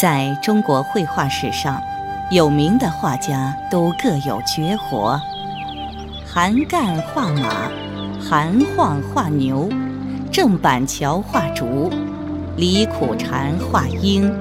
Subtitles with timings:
[0.00, 1.78] 在中国绘画史上，
[2.30, 5.20] 有名的画家都各有绝活。
[6.26, 7.70] 韩干画马，
[8.18, 9.68] 韩晃画牛，
[10.32, 11.92] 郑板桥画竹，
[12.56, 14.34] 李苦禅画鹰，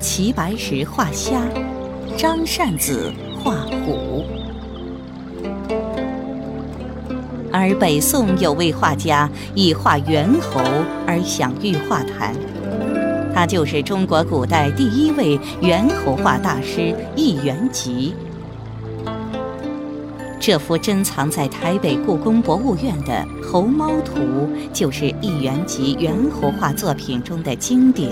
[0.00, 1.40] 齐白石画虾，
[2.18, 3.12] 张善子
[3.44, 3.52] 画
[3.86, 4.24] 虎。
[7.52, 10.60] 而北宋有位画家以画猿猴
[11.06, 12.34] 而享誉画坛。
[13.36, 18.14] 他就是中国古代第一位猿猴画大师易元吉。
[20.40, 24.22] 这幅珍藏在台北故宫博物院的《猴猫图》，
[24.72, 28.10] 就是易元吉猿猴画作品中的经典。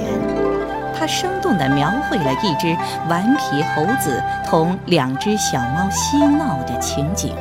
[0.94, 2.76] 他生动地描绘了一只
[3.08, 7.34] 顽皮猴子同两只小猫嬉闹的情景。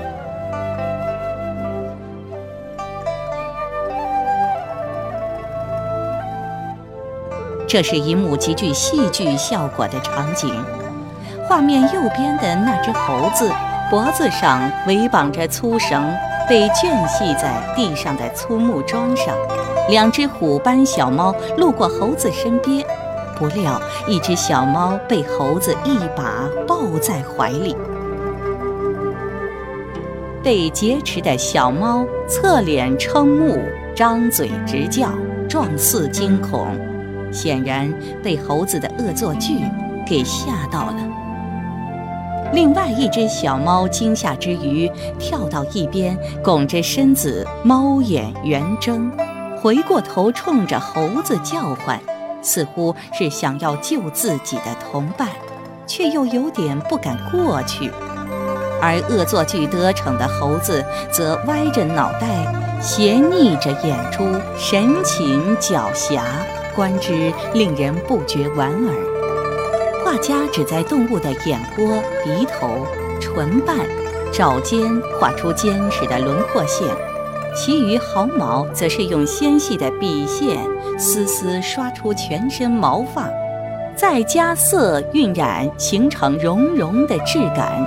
[7.73, 10.53] 这是一幕极具戏剧效果的场景。
[11.47, 13.51] 画面右边的那只猴子，
[13.89, 16.13] 脖子上围绑着粗绳，
[16.47, 19.35] 被圈系在地上的粗木桩上。
[19.89, 22.85] 两只虎斑小猫路过猴子身边，
[23.35, 27.75] 不料一只小猫被猴子一把抱在怀里。
[30.43, 33.57] 被劫持的小猫侧脸瞠目，
[33.95, 35.09] 张嘴直叫，
[35.49, 36.67] 状似惊恐。
[37.33, 37.91] 显然
[38.23, 39.57] 被猴子的恶作剧
[40.05, 40.95] 给吓到了。
[42.53, 49.11] 另外一只小猫惊吓之余，跳到一边，拱着身子，猫眼圆睁，
[49.59, 51.99] 回过头冲着猴子叫唤，
[52.43, 55.29] 似乎是想要救自己的同伴，
[55.87, 57.91] 却又有点不敢过去。
[58.79, 64.23] 而恶作剧得逞的猴子则歪着脑袋，斜睨着眼珠，
[64.57, 66.21] 神情狡黠。
[66.75, 68.93] 观之令人不觉莞尔。
[70.03, 72.85] 画家只在动物的眼窝、鼻头、
[73.19, 73.77] 唇瓣、
[74.31, 74.83] 爪尖
[75.19, 76.87] 画出坚实的轮廓线，
[77.55, 80.59] 其余毫毛则是用纤细的笔线
[80.99, 83.29] 丝丝刷出全身毛发，
[83.95, 87.85] 再加色晕染，形成绒绒的质感。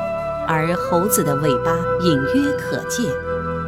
[0.49, 1.73] 而猴子的尾巴
[2.03, 3.05] 隐约可见，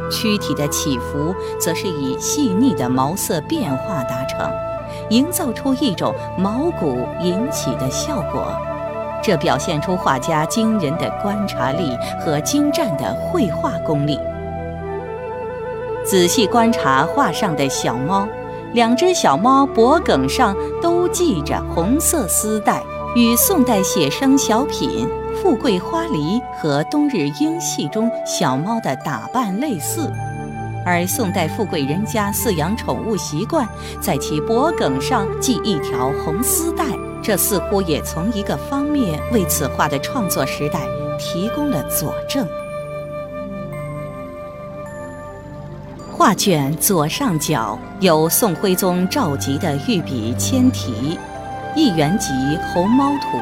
[0.09, 4.49] 躯体的起伏则是以细腻的毛色变化达成。
[5.09, 8.45] 营造出一种毛骨引起的效果，
[9.21, 14.19] 这表现出画家惊人的观察力和精湛的绘画功力。
[16.05, 18.27] 仔细观察画上的小猫，
[18.73, 22.81] 两只小猫脖颈上都系着红色丝带，
[23.15, 30.11] 与宋代写生小品《富贵花梨》和《冬日英戏》中小猫的打扮类似。
[30.91, 33.69] 而宋代富贵人家饲养宠物习惯，
[34.01, 36.83] 在其脖颈上系一条红丝带，
[37.21, 40.79] 这似乎也从一个方面为此画的创作时代
[41.19, 42.43] 提供了佐证。
[46.11, 51.19] 画卷左上角有宋徽宗赵佶的御笔签题
[51.77, 52.33] “一元集
[52.73, 53.37] 红猫图”，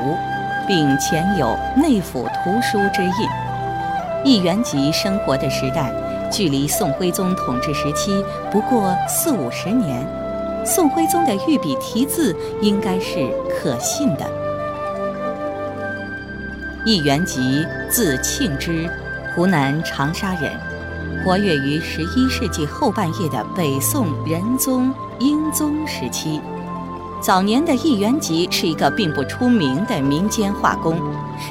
[0.67, 3.29] 并前有内府图书之印。
[4.25, 5.89] 一元集生活的时代。
[6.31, 10.05] 距离宋徽宗统治时期不过四五十年，
[10.65, 14.25] 宋徽宗的御笔题字应该是可信的。
[16.85, 18.89] 易元吉，字庆之，
[19.35, 20.51] 湖南长沙人，
[21.23, 26.39] 活跃于十一世纪后半叶的北宋仁宗、英宗时期。
[27.19, 30.97] 早年的易元吉是一个并不出名的民间画工，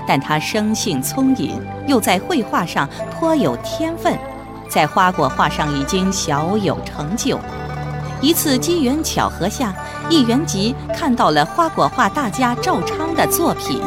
[0.06, 4.16] 但他生性聪颖，又在绘画上颇有天分。
[4.68, 7.38] 在花果画上已经小有成就。
[8.20, 9.74] 一次机缘巧合下，
[10.08, 13.80] 易元吉看到了花果画大家赵昌的作品，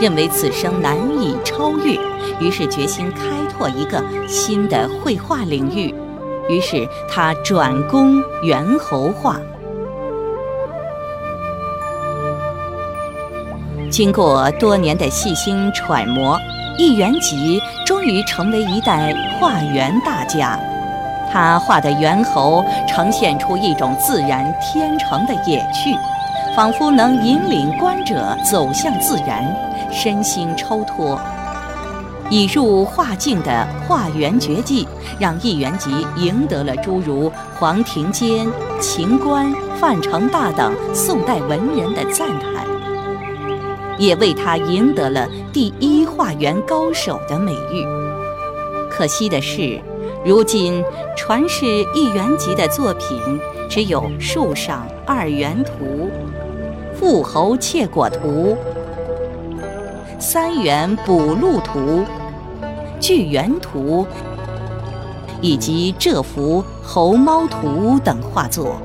[0.00, 1.98] 认为此生难以超越，
[2.40, 5.94] 于是决心开拓一个新的绘画领域。
[6.48, 9.36] 于是他转攻猿猴画。
[13.90, 16.38] 经过多年的细心揣摩。
[16.78, 20.58] 易元吉终于成为一代画猿大家，
[21.30, 25.94] 他画的猿猴呈现出一种自然天成的野趣，
[26.56, 29.44] 仿佛能引领观者走向自然，
[29.92, 31.20] 身心抽脱。
[32.30, 34.86] 已入画境的画猿绝技，
[35.18, 38.46] 让易元吉赢得了诸如黄庭坚、
[38.80, 42.59] 秦观、范成大等宋代文人的赞叹。
[44.00, 47.86] 也为他赢得了第一画园高手的美誉。
[48.90, 49.78] 可惜的是，
[50.24, 50.82] 如今
[51.16, 53.16] 传世一元吉的作品
[53.68, 56.08] 只有《树上二元图》
[56.98, 58.56] 《富侯窃果图》
[60.20, 61.78] 《三元补录图》
[62.98, 64.04] 《巨源图》
[65.40, 68.76] 以及这幅《猴猫图》等画作。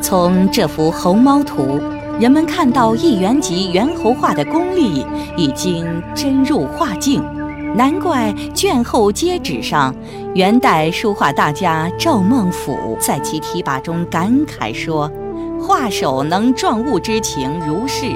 [0.00, 1.80] 从这幅《猴猫图》，
[2.18, 5.06] 人们看到一元吉猿猴画的功力
[5.36, 5.86] 已经
[6.16, 7.22] 深入画境。
[7.76, 9.94] 难怪卷后接纸上，
[10.34, 15.08] 元代书画大家赵孟俯在其题跋中感慨说
[15.62, 18.06] ：“画手能状物之情如是。”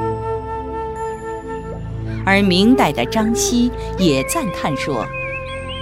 [2.27, 5.07] 而明代的张熙也赞叹说：“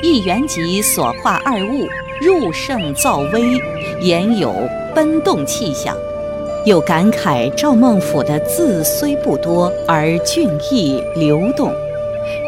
[0.02, 1.86] 一元吉所画二物，
[2.20, 3.58] 入胜造微，
[4.02, 4.52] 言有
[4.94, 5.96] 奔动气象。”
[6.66, 11.72] 又感慨赵孟俯的字虽不多，而俊逸流动。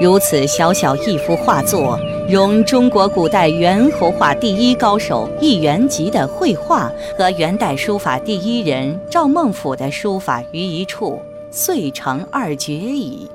[0.00, 1.98] 如此小小一幅画作，
[2.28, 11.18] 融中国古代猿猴画第一高手一元吉的绘画和元代书法第一人赵孟俯的书法于一处，
[11.50, 13.26] 遂成二绝矣。